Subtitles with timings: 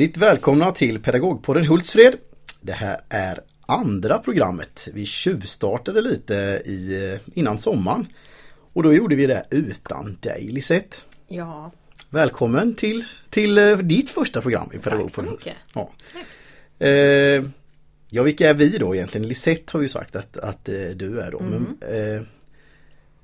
[0.00, 2.16] Hjärtligt välkomna till Pedagogpodden Hultsfred.
[2.60, 4.88] Det här är andra programmet.
[4.94, 8.06] Vi tjuvstartade lite i, innan sommaren.
[8.72, 10.96] Och då gjorde vi det utan dig Lisette.
[11.28, 11.72] Ja.
[12.10, 15.36] Välkommen till, till eh, ditt första program i Pedagogpodden.
[15.36, 15.56] Tack så mycket.
[15.74, 15.90] Ja.
[16.86, 17.44] Eh,
[18.08, 19.28] ja, vilka är vi då egentligen?
[19.28, 21.40] Lisette har ju sagt att, att eh, du är då.
[21.40, 22.16] Men, Mm.
[22.16, 22.22] eh,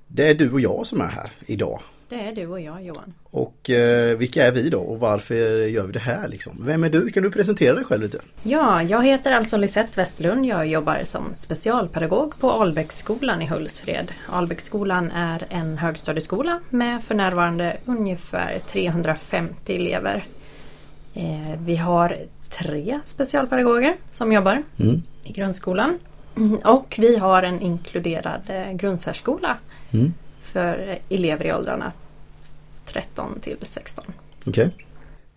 [0.09, 1.81] det är du och jag som är här idag.
[2.09, 3.15] Det är du och jag Johan.
[3.31, 5.35] Och eh, vilka är vi då och varför
[5.67, 6.53] gör vi det här liksom?
[6.67, 7.11] Vem är du?
[7.11, 8.19] Kan du presentera dig själv lite?
[8.43, 10.47] Ja, jag heter alltså Lisette Westlund.
[10.47, 14.13] Jag jobbar som specialpedagog på Albäcksskolan i Hultsfred.
[14.29, 20.25] Albäcksskolan är en högstadieskola med för närvarande ungefär 350 elever.
[21.15, 22.17] Eh, vi har
[22.51, 25.03] tre specialpedagoger som jobbar Mm.
[25.25, 25.99] i grundskolan.
[26.65, 29.57] Och vi har en inkluderad eh, grundsärskola
[29.93, 30.15] Mm.
[30.57, 31.93] För elever i åldrarna
[32.87, 34.05] 13 till 16.
[34.47, 34.71] Okej.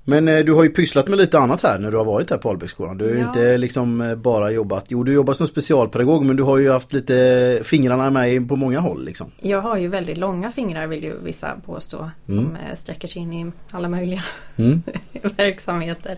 [0.04, 2.38] Men eh, du har ju pysslat med lite annat här när du har varit här
[2.38, 2.98] på Albäcksskolan.
[2.98, 3.28] Du har ju Ja.
[3.28, 6.94] inte liksom eh, bara jobbat, jo du jobbar som specialpedagog men du har ju haft
[6.94, 9.32] lite fingrarna med på många håll liksom.
[9.42, 12.10] Jag har ju väldigt långa fingrar vill ju vissa påstå.
[12.26, 12.56] Som Mm.
[12.56, 14.24] eh, sträcker sig in i alla möjliga
[14.58, 14.82] Mm.
[15.38, 16.18] verksamheter.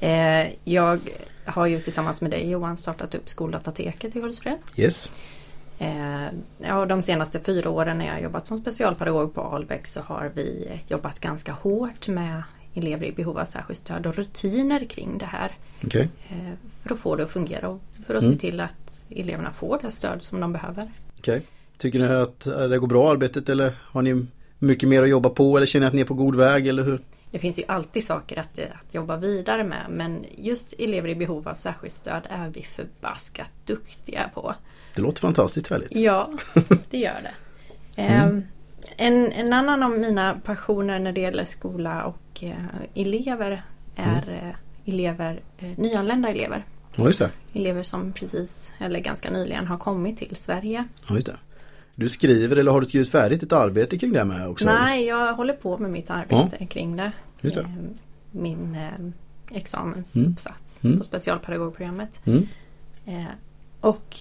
[0.00, 0.98] Eh, jag
[1.44, 4.58] har ju tillsammans med dig Johan startat upp Skoldatateket i Hultsfred.
[4.76, 5.10] Yes.
[5.78, 6.26] Eh,
[6.58, 10.30] ja, de senaste fyra åren när jag har jobbat som specialpedagog på Albeck så har
[10.34, 12.42] vi jobbat ganska hårt med
[12.74, 15.52] elever i behov av särskilt stöd och rutiner kring det här.
[15.84, 16.08] Okej.
[16.28, 16.36] Eh,
[16.82, 18.34] för att få det att fungera och för att Mm.
[18.34, 20.90] se till att eleverna får det stöd som de behöver.
[21.18, 21.42] Okej.
[21.78, 24.26] Tycker ni att eh, det går bra arbetet eller har ni
[24.58, 26.82] mycket mer att jobba på eller känner ni att ni är på god väg eller
[26.82, 27.00] hur?
[27.30, 31.48] Det finns ju alltid saker att, att jobba vidare med men just elever i behov
[31.48, 34.54] av särskilt stöd är vi förbaskat duktiga på.
[34.94, 35.96] Det låter fantastiskt härligt.
[35.96, 36.30] Ja,
[36.90, 37.34] det gör det.
[38.02, 38.42] Ehm,
[38.96, 42.52] en, en annan av mina passioner när det gäller skola och eh,
[42.94, 43.62] elever
[43.96, 44.30] är
[44.84, 46.64] eh, elever, eh, nyanlända elever.
[46.94, 47.30] Ja just det.
[47.52, 50.84] Elever som precis eller ganska nyligen har kommit till Sverige.
[51.08, 51.36] Ja, just det.
[51.94, 54.68] Du skriver eller har du skrivit färdigt ett arbete kring det med också?
[54.68, 54.80] eller?
[54.80, 57.12] Nej, jag håller på med mitt arbete kring det.
[57.40, 57.62] Just det.
[57.62, 57.88] Ehm,
[58.30, 58.76] Min
[59.50, 60.98] examensuppsats Mm.
[60.98, 62.20] på specialpedagogprogrammet.
[62.26, 62.46] Mm.
[63.80, 64.16] Och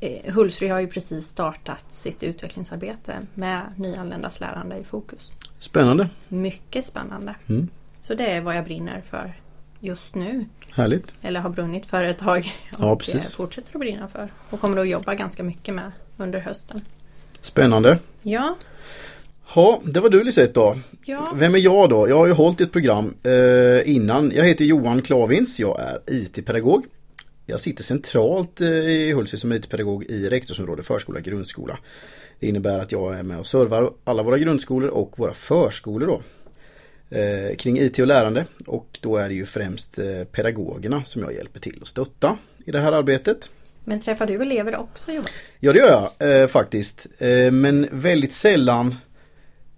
[0.00, 5.32] eh, Hultsfred har ju precis startat sitt utvecklingsarbete med nyanländas lärande i fokus.
[5.58, 6.08] Spännande.
[6.28, 7.34] Mycket spännande.
[7.48, 7.68] Mm.
[7.98, 9.32] Så det är vad jag brinner för
[9.80, 10.44] just nu.
[10.70, 11.14] Härligt.
[11.22, 12.52] Eller har brunnit för ett tag.
[12.78, 13.14] Ja, Och precis.
[13.14, 14.28] eh, fortsätter att brinna för.
[14.50, 16.80] Och kommer att jobba ganska mycket med under hösten.
[17.40, 17.98] Spännande.
[18.22, 18.56] Ja,
[19.54, 20.78] Ja, det var du Lisette då.
[21.04, 21.32] ja.
[21.34, 22.08] Vem är jag då?
[22.08, 24.32] Jag har ju hållit ett program eh, innan.
[24.34, 25.60] Jag heter Johan Klavins.
[25.60, 26.84] Jag är IT-pedagog.
[27.50, 31.78] Jag sitter centralt eh, i Hultsfred som IT-pedagog i rektorsområde förskola grundskola.
[32.40, 36.22] Det innebär att jag är med och servar alla våra grundskolor och våra förskolor då.
[37.16, 41.34] Eh, kring IT och lärande och då är det ju främst eh, pedagogerna som jag
[41.34, 43.50] hjälper till att stötta i det här arbetet.
[43.84, 45.28] Men träffar du elever också Johan?
[45.60, 47.06] Ja det gör jag eh, faktiskt.
[47.18, 48.94] Eh, men väldigt sällan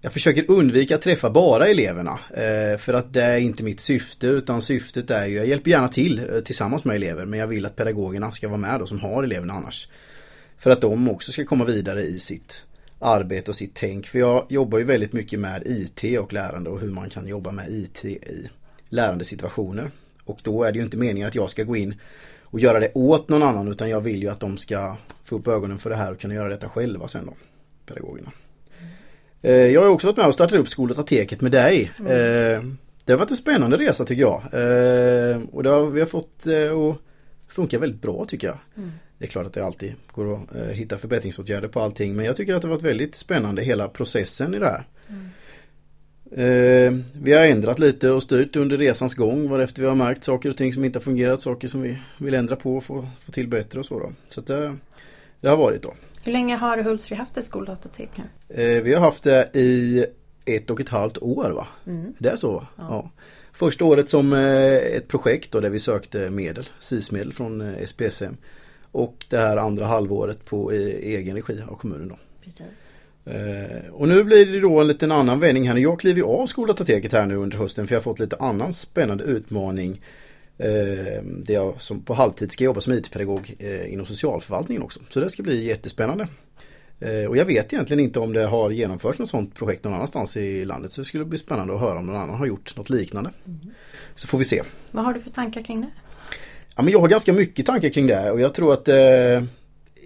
[0.03, 2.19] jag försöker undvika att träffa bara eleverna.
[2.31, 5.89] Eh, för att det är inte mitt syfte utan syftet är ju, jag hjälper gärna
[5.89, 9.01] till eh, tillsammans med elever men jag vill att pedagogerna ska vara med då som
[9.01, 9.89] har eleverna annars.
[10.59, 12.65] För att de också ska komma vidare i sitt
[12.99, 14.07] arbete och sitt tänk.
[14.07, 17.51] För jag jobbar ju väldigt mycket med IT och lärande och hur man kan jobba
[17.51, 18.49] med IT i
[18.89, 19.91] lärandesituationer.
[20.25, 21.95] Och då är det ju inte meningen att jag ska gå in
[22.43, 25.49] och göra det åt någon annan utan jag vill ju att de ska få upp
[25.49, 27.35] ögonen för det här och kunna göra detta själva sen då,
[27.87, 28.33] pedagogerna.
[29.43, 31.93] Eh, Jag har också varit med och startat upp Skoldatateket med dig.
[31.99, 32.63] Eh,
[33.05, 34.43] Det har varit en spännande resa tycker jag.
[34.43, 38.59] Eh, Och det har, vi har fått att funka väldigt bra tycker jag.
[38.77, 38.91] Mm.
[39.19, 42.55] Det är klart att det alltid går att hitta förbättringsåtgärder på allting men jag tycker
[42.55, 44.85] att det har varit väldigt spännande hela processen i det här.
[46.33, 50.51] Eh, vi har ändrat lite och styrt under resans gång varefter vi har märkt saker
[50.51, 53.33] och ting som inte har fungerat, saker som vi vill ändra på och få, få
[53.33, 54.13] till bättre och så då.
[54.29, 54.77] Så det,
[55.41, 55.95] det har varit då.
[56.25, 58.25] Hur länge har Hultsfred haft ett skoldatatek nu?
[58.63, 60.05] Eh, vi har haft det i
[60.45, 61.67] ett och ett halvt år va?
[61.87, 62.15] Mm.
[62.19, 62.67] Det är så?
[62.77, 62.85] Ja.
[62.89, 63.11] Ja.
[63.53, 68.37] Första året som eh, ett projekt då, där vi sökte medel, SIS-medel från eh, SPSM.
[68.93, 72.19] Och det här andra halvåret på eh, egen regi av kommunen då.
[72.45, 72.67] Precis.
[73.25, 75.77] Eh, och nu blir det då en liten annan vändning här.
[75.77, 79.25] Jag kliver av Skoldatateket här nu under hösten för jag har fått lite annan spännande
[79.25, 80.01] utmaning.
[80.61, 85.01] Eh, där jag som på halvtid ska jobba som IT-pedagog eh, inom socialförvaltningen också.
[85.09, 86.29] Så det ska bli jättespännande.
[87.01, 90.37] Eh, och jag vet egentligen inte om det har genomförts något sådant projekt någon annanstans
[90.37, 90.93] i landet.
[90.93, 93.31] Så det skulle bli spännande att höra om någon annan har gjort något liknande.
[94.15, 94.63] Så får vi se.
[94.91, 95.91] Vad har du för tankar kring det?
[96.77, 99.45] Ja, men jag har ganska mycket tankar kring det och jag tror att eh,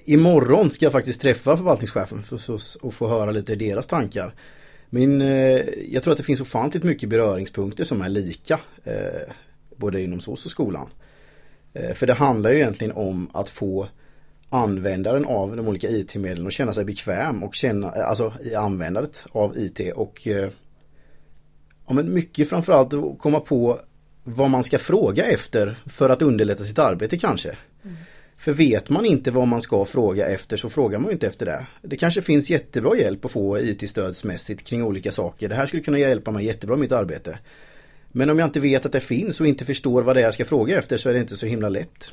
[0.04, 4.34] imorgon ska jag faktiskt träffa förvaltningschefen för, så, och få höra lite deras tankar.
[4.90, 8.60] Men eh, jag tror att det finns ofantligt mycket beröringspunkter som är lika.
[8.84, 9.32] Eh,
[9.76, 10.88] både inom SOS och skolan.
[11.72, 13.88] Eh, för det handlar ju egentligen om att få
[14.48, 19.58] användaren av de olika IT-medlen att känna sig bekväm och känna, alltså i användandet av
[19.58, 20.26] IT och
[21.86, 23.80] ja, men mycket framförallt att komma på
[24.24, 27.56] vad man ska fråga efter för att underlätta sitt arbete kanske.
[27.84, 27.96] Mm.
[28.38, 31.66] För vet man inte vad man ska fråga efter så frågar man inte efter det.
[31.82, 35.48] Det kanske finns jättebra hjälp att få IT-stödsmässigt kring olika saker.
[35.48, 37.38] Det här skulle kunna hjälpa mig jättebra i mitt arbete.
[38.16, 40.34] Men om jag inte vet att det finns och inte förstår vad det är jag
[40.34, 42.12] ska fråga efter så är det inte så himla lätt.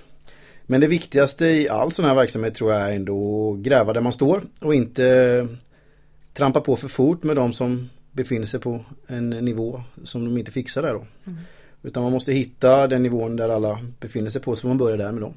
[0.65, 4.01] Men det viktigaste i all sån här verksamhet tror jag är ändå att gräva där
[4.01, 5.47] man står och inte
[6.33, 10.51] trampa på för fort med de som befinner sig på en nivå som de inte
[10.51, 11.05] fixar där då.
[11.25, 11.39] Mm.
[11.83, 15.11] Utan man måste hitta den nivån där alla befinner sig på så man börjar där
[15.11, 15.33] med dem.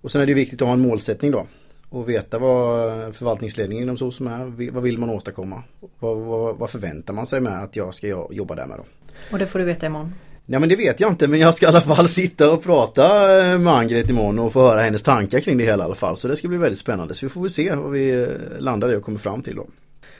[0.00, 1.46] Och sen är det viktigt att ha en målsättning då.
[1.88, 4.70] Och veta vad förvaltningsledningen inom SOS är.
[4.70, 5.62] Vad vill man åstadkomma?
[5.98, 8.84] Vad, vad, vad, förväntar man sig med att jag ska jobba där med då?
[9.30, 10.14] Och det får du veta imorgon?
[10.48, 13.36] Nej men det vet jag inte men jag ska i alla fall sitta och prata
[13.38, 16.16] eh, med Angret imorgon och få höra hennes tankar kring det hela i alla fall.
[16.16, 17.14] Så det ska bli väldigt spännande.
[17.14, 18.28] Så vi får väl se vad vi eh,
[18.58, 19.66] landar i och kommer fram till då.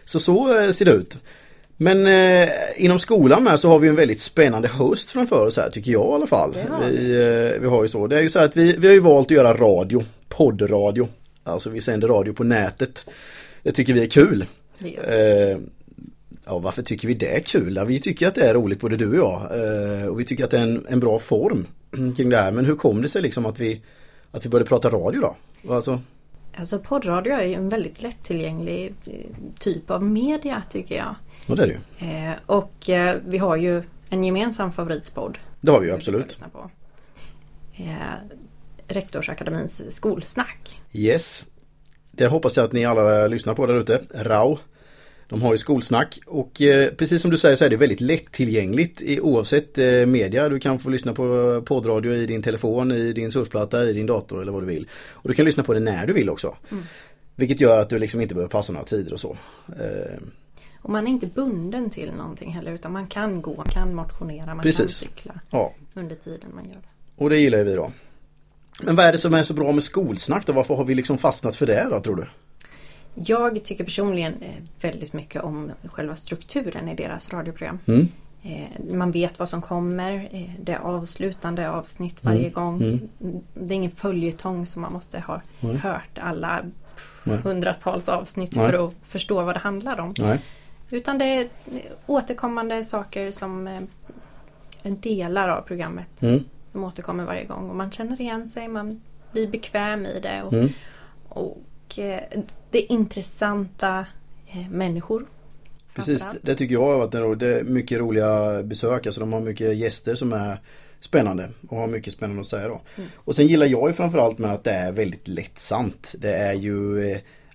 [0.04, 1.18] Så så eh, ser det ut.
[1.76, 5.70] Men eh, inom skolan med så har vi en väldigt spännande höst framför oss här
[5.70, 6.56] tycker jag i alla fall.
[6.82, 8.06] Vi, eh, vi har ju så.
[8.06, 11.08] Det är ju så att vi, vi har ju valt att göra radio, poddradio.
[11.44, 13.04] Alltså vi sänder radio på nätet.
[13.62, 14.44] Det tycker vi är kul.
[14.80, 15.58] Eh,
[16.46, 17.84] ja varför tycker vi det är kul?
[17.86, 19.42] vi tycker att det är roligt både du och jag.
[19.42, 21.66] Eh, och vi tycker att det är en, en bra form
[22.16, 22.52] kring det här.
[22.52, 23.82] Men hur kom det sig liksom att vi,
[24.30, 25.36] att vi började prata radio då?
[25.74, 26.00] Alltså,
[26.58, 29.12] Alltså poddradio är ju en väldigt lättillgänglig eh,
[29.58, 31.14] typ av media tycker jag.
[31.46, 32.08] Ja det är det ju.
[32.08, 35.38] Eh, och eh, vi har ju en gemensam favoritpodd.
[35.60, 36.40] Det har vi ju absolut.
[37.76, 37.84] Eh,
[38.88, 40.80] Rektorsakademins skolsnack.
[40.92, 41.44] Yes.
[42.10, 44.02] Det hoppas jag att ni alla lyssnar på där ute.
[44.14, 44.58] RAU.
[45.28, 49.02] De har ju skolsnack och eh, precis som du säger så är det väldigt lättillgängligt
[49.02, 50.48] i, oavsett eh, media.
[50.48, 54.42] Du kan få lyssna på poddradio i din telefon, i din surfplatta, i din dator
[54.42, 54.88] eller vad du vill.
[55.12, 56.56] Och du kan lyssna på det när du vill också.
[56.70, 56.84] Mm.
[57.34, 59.36] Vilket gör att du liksom inte behöver passa några tider och så.
[59.68, 60.22] Eh,
[60.82, 64.46] och man är inte bunden till någonting heller utan man kan gå, man kan motionera,
[64.46, 64.78] man Precis.
[64.78, 65.72] kan cykla ja.
[65.94, 66.88] under tiden man gör det.
[67.16, 67.92] Och det gillar vi då.
[68.82, 70.52] Men vad är det som är så bra med skolsnack då?
[70.52, 72.26] Varför har vi liksom fastnat för det då tror du?
[73.24, 74.34] Jag tycker personligen
[74.80, 77.78] väldigt mycket om själva strukturen i deras radioprogram.
[77.86, 78.08] Mm.
[78.42, 80.28] Eh, man vet vad som kommer.
[80.32, 82.52] Eh, det är avslutande avsnitt varje mm.
[82.52, 82.82] gång.
[82.82, 83.08] Mm.
[83.54, 86.64] Det är ingen följetong som man måste ha hört alla
[87.42, 88.70] hundratals avsnitt Nej.
[88.70, 90.12] för att förstå vad det handlar om.
[90.18, 90.40] Nej.
[90.90, 91.48] Utan det är
[92.06, 96.22] återkommande saker som eh, delar av programmet.
[96.22, 96.44] Mm.
[96.72, 99.00] Som återkommer varje gång och man känner igen sig, man
[99.32, 100.42] blir bekväm i det.
[100.42, 100.68] Och, mm.
[101.28, 102.20] och eh,
[102.76, 104.06] det är intressanta
[104.46, 105.26] eh, människor.
[105.94, 109.06] Precis, det tycker jag har varit en rolig, det är mycket roliga besök.
[109.06, 110.58] Alltså de har mycket gäster som är
[111.00, 112.80] spännande och har mycket spännande att säga då.
[112.96, 113.10] Mm.
[113.16, 116.14] Och sen gillar jag ju framförallt med att det är väldigt lättsamt.
[116.18, 117.00] Det är ju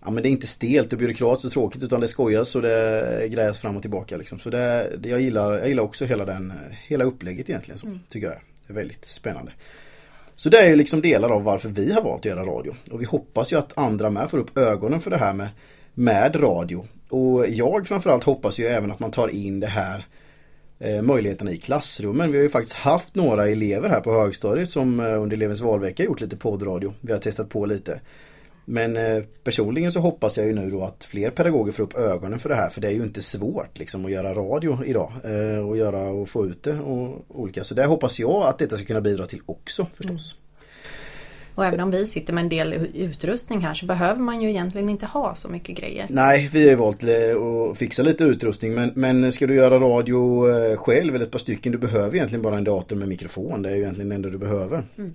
[0.01, 3.27] ja, men det är inte stelt och byråkratiskt och tråkigt utan det skojas och det
[3.31, 4.17] grejas fram och tillbaka.
[4.17, 4.39] Liksom.
[4.39, 6.53] Så det, det, jag, gillar, jag gillar också hela, den,
[6.87, 7.79] hela upplägget egentligen.
[7.79, 7.99] Så, mm.
[8.09, 8.35] Tycker jag
[8.67, 9.51] är väldigt spännande.
[10.41, 12.75] Så det är ju liksom delar av varför vi har valt att göra radio.
[12.91, 15.49] Och vi hoppas ju att andra med får upp ögonen för det här med,
[15.93, 16.85] med radio.
[17.09, 20.05] Och jag framförallt hoppas ju även att man tar in det här
[20.79, 22.31] eh, möjligheterna i klassrummen.
[22.31, 26.03] Vi har ju faktiskt haft några elever här på högstadiet som eh, under elevens valvecka
[26.03, 26.93] gjort lite poddradio.
[27.01, 27.99] Vi har testat på lite.
[28.65, 32.39] Men eh, personligen så hoppas jag ju nu då att fler pedagoger får upp ögonen
[32.39, 35.69] för det här för det är ju inte svårt liksom att göra radio idag eh,
[35.69, 37.63] och göra och få ut det och olika.
[37.63, 40.33] Så det hoppas jag att detta ska kunna bidra till också förstås.
[40.33, 40.41] Mm.
[41.55, 44.89] Och även om vi sitter med en del utrustning här så behöver man ju egentligen
[44.89, 46.05] inte ha så mycket grejer.
[46.09, 50.77] Nej, vi har valt att fixa lite utrustning men, men ska du göra radio eh,
[50.77, 53.61] själv eller ett par stycken du behöver egentligen bara en dator med mikrofon.
[53.61, 54.83] Det är ju egentligen det enda du behöver.
[54.97, 55.13] Mm.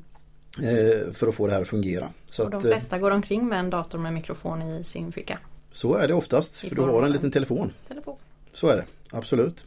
[0.63, 2.09] Eh, för att få det här att fungera.
[2.29, 5.13] Så och de att, eh, flesta går omkring med en dator med mikrofon i sin
[5.13, 5.39] ficka.
[5.73, 7.73] Så är det oftast, för du har en liten telefon.
[7.89, 8.17] telefon.
[8.55, 9.67] Så är det, absolut.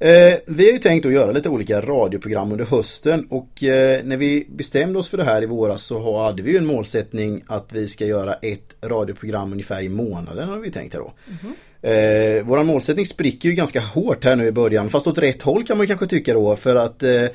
[0.00, 4.16] Eh, vi har ju tänkt att göra lite olika radioprogram under hösten och eh, när
[4.16, 7.72] vi bestämde oss för det här i våras så hade vi ju en målsättning att
[7.72, 11.12] vi ska göra ett radioprogram ungefär i månaden har vi tänkt här då.
[11.26, 11.38] Mm
[11.82, 12.38] -hmm.
[12.38, 15.66] eh, våran målsättning spricker ju ganska hårt här nu i början fast åt rätt håll
[15.66, 17.26] kan man kanske tycka då för att Eh,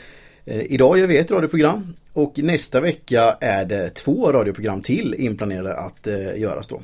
[0.45, 6.07] idag gör vi ett radioprogram och nästa vecka är det två radioprogram till inplanerade att
[6.07, 6.81] eh, göras då.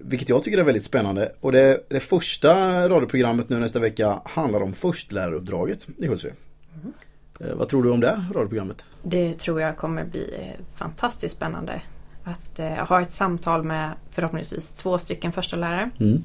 [0.00, 2.54] Vilket jag tycker är väldigt spännande och det, det första
[2.88, 6.34] radioprogrammet nu nästa vecka handlar om förstläraruppdraget i Hultsfred.
[6.82, 6.92] Mm.
[7.40, 8.84] Eh, vad tror du om det radioprogrammet?
[9.02, 11.82] Det tror jag kommer bli fantastiskt spännande.
[12.24, 15.90] Att ha ett samtal med förhoppningsvis två stycken första lärare.
[16.00, 16.22] Mm.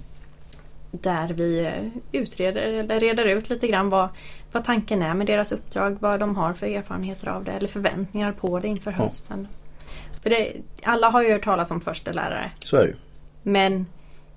[1.01, 1.71] Där vi
[2.11, 4.09] utreder eller reder ut lite grann vad,
[4.51, 8.31] vad tanken är med deras uppdrag, vad de har för erfarenheter av det eller förväntningar
[8.31, 9.47] på det inför hösten.
[10.21, 12.51] För det, alla har ju hört talas om förstelärare.
[12.59, 12.95] Så är det.
[13.43, 13.85] Men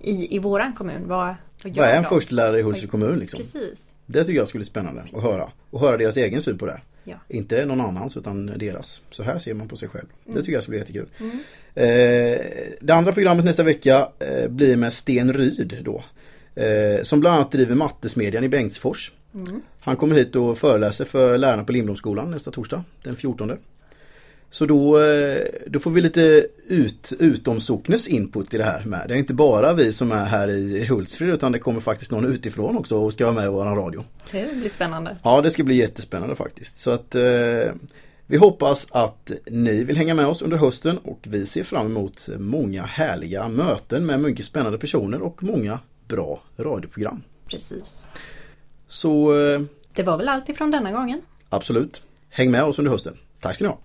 [0.01, 2.09] i, i våran kommun, vad, vad gör Vad är en de?
[2.09, 3.39] förstelärare i Hultsfred kommun liksom?
[3.39, 3.93] Precis.
[4.07, 5.49] Det tycker jag skulle bli spännande att höra.
[5.71, 6.81] Och höra deras egen syn på det.
[7.05, 7.17] Ja.
[7.29, 9.03] Inte någon annans utan deras.
[9.11, 10.07] Så här ser man på sig själv.
[10.25, 11.09] Det tycker jag skulle bli jättekul.
[11.21, 11.39] Mm.
[11.75, 12.47] Eh,
[12.81, 16.05] det andra programmet nästa vecka eh, blir med Sten Ryd då.
[16.57, 19.13] Eh, som bland annat driver Mattesmedjan i Bengtsfors.
[19.35, 19.63] Mm.
[19.81, 23.53] Han kommer hit och föreläser för lärarna på Lindblomsskolan nästa torsdag, den 14.
[24.51, 29.05] Så då, eh, då får vi lite ut, utomsocknes input i det här med.
[29.09, 32.25] Det är inte bara vi som är här i Hultsfred utan det kommer faktiskt någon
[32.25, 34.05] utifrån också och ska vara med i våran radio.
[34.33, 35.17] Det blir spännande.
[35.23, 36.79] Ja, det ska bli jättespännande faktiskt.
[36.79, 37.73] Så att eh,
[38.27, 42.29] vi hoppas att ni vill hänga med oss under hösten och vi ser fram emot
[42.39, 47.23] många härliga möten med mycket spännande personer och många bra radioprogram.
[47.47, 48.07] Precis.
[48.89, 49.61] Så eh,
[49.93, 51.21] Det var väl allt ifrån denna gången.
[51.49, 53.19] absolut, häng med oss under hösten.
[53.41, 53.79] Tack ska ni ha!